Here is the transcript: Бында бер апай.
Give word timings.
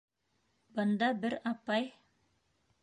Бында 0.79 1.11
бер 1.27 1.37
апай. 1.53 1.89